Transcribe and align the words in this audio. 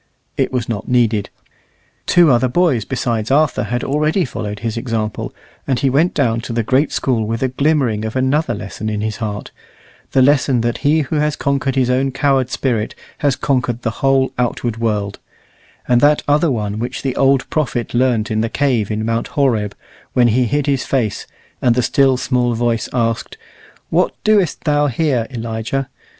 It 0.35 0.51
was 0.51 0.67
not 0.67 0.87
needed: 0.87 1.29
two 2.07 2.31
other 2.31 2.47
boys 2.47 2.85
besides 2.85 3.29
Arthur 3.29 3.65
had 3.65 3.83
already 3.83 4.25
followed 4.25 4.61
his 4.61 4.75
example, 4.75 5.31
and 5.67 5.77
he 5.77 5.91
went 5.91 6.15
down 6.15 6.41
to 6.41 6.53
the 6.53 6.63
great 6.63 6.91
School 6.91 7.27
with 7.27 7.43
a 7.43 7.49
glimmering 7.49 8.03
of 8.03 8.15
another 8.15 8.55
lesson 8.55 8.89
in 8.89 9.01
his 9.01 9.17
heart 9.17 9.51
the 10.13 10.23
lesson 10.23 10.61
that 10.61 10.79
he 10.79 11.01
who 11.01 11.17
has 11.17 11.35
conquered 11.35 11.75
his 11.75 11.91
own 11.91 12.09
coward 12.11 12.49
spirit 12.49 12.95
has 13.19 13.35
conquered 13.35 13.83
the 13.83 13.91
whole 14.01 14.33
outward 14.39 14.77
world; 14.77 15.19
and 15.87 16.01
that 16.01 16.23
other 16.27 16.49
one 16.49 16.79
which 16.79 17.03
the 17.03 17.15
old 17.15 17.47
prophet 17.51 17.93
learnt 17.93 18.31
in 18.31 18.41
the 18.41 18.49
cave 18.49 18.89
in 18.89 19.05
Mount 19.05 19.27
Horeb, 19.27 19.75
when 20.13 20.29
he 20.29 20.45
hid 20.45 20.65
his 20.65 20.83
face, 20.83 21.27
and 21.61 21.75
the 21.75 21.83
still, 21.83 22.17
small 22.17 22.55
voice 22.55 22.89
asked, 22.91 23.37
"What 23.91 24.15
doest 24.23 24.63
thou 24.63 24.87
here, 24.87 25.27
Elijah?" 25.29 25.89